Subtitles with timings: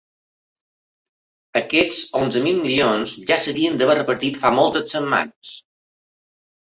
[1.59, 5.57] Aquests onzen mil milions ja s’havien d’haver repartit fa moltes setmanes.